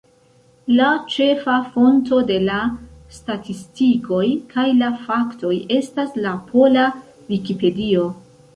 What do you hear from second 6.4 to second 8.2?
pola Vikipedio.